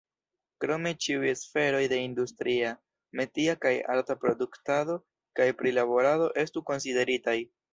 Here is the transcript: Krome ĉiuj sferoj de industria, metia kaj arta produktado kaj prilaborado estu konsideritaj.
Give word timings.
Krome 0.63 0.91
ĉiuj 1.05 1.33
sferoj 1.41 1.81
de 1.91 1.99
industria, 2.05 2.71
metia 3.21 3.55
kaj 3.67 3.75
arta 3.97 4.17
produktado 4.27 4.97
kaj 5.41 5.51
prilaborado 5.61 6.33
estu 6.47 6.69
konsideritaj. 6.73 7.39